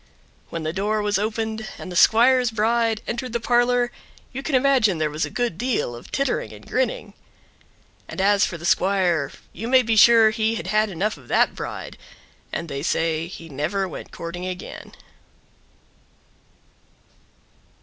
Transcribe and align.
When 0.49 0.63
the 0.63 0.73
door 0.73 0.99
was 1.03 1.19
opened 1.19 1.67
and 1.77 1.91
the 1.91 1.95
squire's 1.95 2.49
bride 2.49 3.01
entered 3.05 3.33
the 3.33 3.39
parlor 3.39 3.91
you 4.33 4.41
can 4.41 4.55
imagine 4.55 4.97
there 4.97 5.11
was 5.11 5.25
a 5.25 5.29
good 5.29 5.59
deal 5.59 5.95
of 5.95 6.11
tittering 6.11 6.51
and 6.53 6.65
grinning. 6.67 7.13
And 8.07 8.19
as 8.19 8.43
for 8.43 8.57
the 8.57 8.65
squire 8.65 9.31
you 9.53 9.67
may 9.67 9.83
he 9.85 9.95
sure 9.95 10.33
line 10.35 10.55
had 10.55 10.65
had 10.65 10.89
enough 10.89 11.17
of 11.17 11.27
that 11.27 11.53
bride, 11.53 11.99
and 12.51 12.67
they 12.67 12.81
say 12.81 13.27
he 13.27 13.47
never 13.47 13.87
went 13.87 14.11
courting 14.11 14.47
again. 14.47 14.93